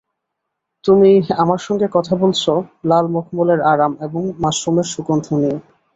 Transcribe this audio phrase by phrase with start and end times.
[0.83, 1.11] তুমি,
[1.37, 2.43] আমার সঙ্গে কথা বলছ
[2.85, 5.57] লাল মখমলের আরাম এবং মাশরুমের সুগন্ধ নিয়ে।